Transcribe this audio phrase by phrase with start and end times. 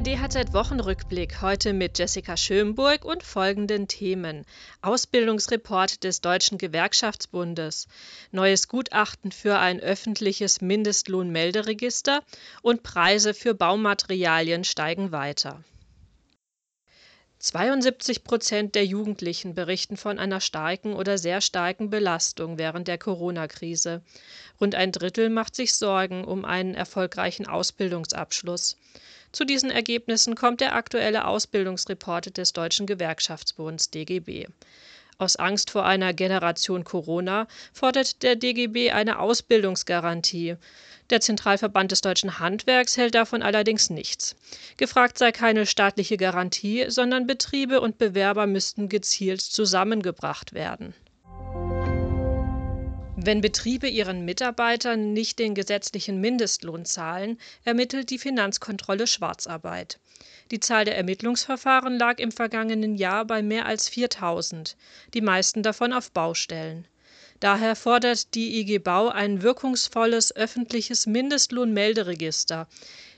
[0.00, 4.46] Der DHZ-Wochenrückblick heute mit Jessica Schönburg und folgenden Themen.
[4.80, 7.86] Ausbildungsreport des Deutschen Gewerkschaftsbundes,
[8.32, 12.22] neues Gutachten für ein öffentliches Mindestlohnmelderegister
[12.62, 15.62] und Preise für Baumaterialien steigen weiter.
[17.40, 24.02] 72 Prozent der Jugendlichen berichten von einer starken oder sehr starken Belastung während der Corona-Krise.
[24.60, 28.76] Rund ein Drittel macht sich Sorgen um einen erfolgreichen Ausbildungsabschluss.
[29.32, 34.46] Zu diesen Ergebnissen kommt der aktuelle Ausbildungsreport des Deutschen Gewerkschaftsbunds DGB.
[35.20, 40.56] Aus Angst vor einer Generation Corona fordert der DGB eine Ausbildungsgarantie.
[41.10, 44.34] Der Zentralverband des deutschen Handwerks hält davon allerdings nichts.
[44.78, 50.94] Gefragt sei keine staatliche Garantie, sondern Betriebe und Bewerber müssten gezielt zusammengebracht werden.
[53.22, 60.00] Wenn Betriebe ihren Mitarbeitern nicht den gesetzlichen Mindestlohn zahlen, ermittelt die Finanzkontrolle Schwarzarbeit.
[60.50, 64.74] Die Zahl der Ermittlungsverfahren lag im vergangenen Jahr bei mehr als 4000,
[65.12, 66.88] die meisten davon auf Baustellen.
[67.40, 72.68] Daher fordert die IG Bau ein wirkungsvolles öffentliches Mindestlohnmelderegister.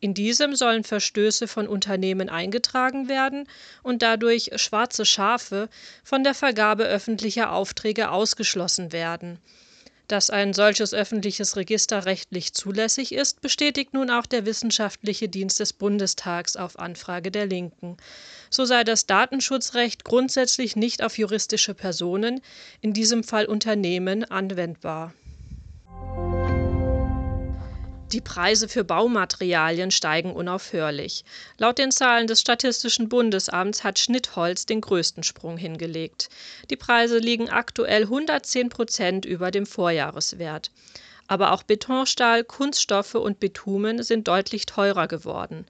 [0.00, 3.46] In diesem sollen Verstöße von Unternehmen eingetragen werden
[3.84, 5.68] und dadurch schwarze Schafe
[6.02, 9.38] von der Vergabe öffentlicher Aufträge ausgeschlossen werden.
[10.14, 15.72] Dass ein solches öffentliches Register rechtlich zulässig ist, bestätigt nun auch der Wissenschaftliche Dienst des
[15.72, 17.96] Bundestags auf Anfrage der Linken.
[18.48, 22.42] So sei das Datenschutzrecht grundsätzlich nicht auf juristische Personen,
[22.80, 25.12] in diesem Fall Unternehmen, anwendbar.
[28.14, 31.24] Die Preise für Baumaterialien steigen unaufhörlich.
[31.58, 36.28] Laut den Zahlen des Statistischen Bundesamts hat Schnittholz den größten Sprung hingelegt.
[36.70, 40.70] Die Preise liegen aktuell 110 Prozent über dem Vorjahreswert.
[41.26, 45.66] Aber auch Betonstahl, Kunststoffe und Bitumen sind deutlich teurer geworden.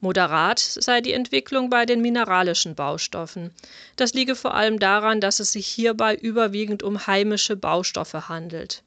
[0.00, 3.50] Moderat sei die Entwicklung bei den mineralischen Baustoffen.
[3.96, 8.82] Das liege vor allem daran, dass es sich hierbei überwiegend um heimische Baustoffe handelt.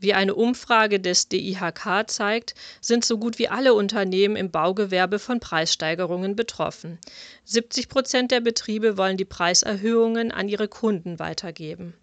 [0.00, 5.40] Wie eine Umfrage des DIHK zeigt, sind so gut wie alle Unternehmen im Baugewerbe von
[5.40, 6.98] Preissteigerungen betroffen.
[7.44, 11.94] 70 Prozent der Betriebe wollen die Preiserhöhungen an ihre Kunden weitergeben.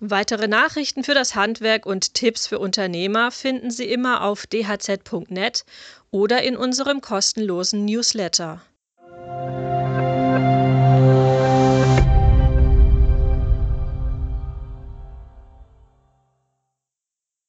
[0.00, 5.64] Weitere Nachrichten für das Handwerk und Tipps für Unternehmer finden Sie immer auf dhz.net
[6.10, 8.60] oder in unserem kostenlosen Newsletter.